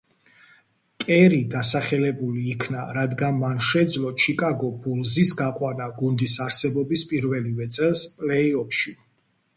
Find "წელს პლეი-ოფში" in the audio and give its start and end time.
7.79-8.97